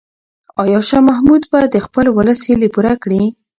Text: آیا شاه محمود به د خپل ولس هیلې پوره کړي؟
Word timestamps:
آیا 0.63 0.79
شاه 0.87 1.01
محمود 1.09 1.43
به 1.51 1.59
د 1.73 1.75
خپل 1.85 2.05
ولس 2.11 2.39
هیلې 2.47 2.69
پوره 2.73 2.93
کړي؟ 3.03 3.23